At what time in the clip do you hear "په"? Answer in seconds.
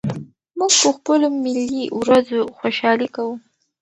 0.81-0.87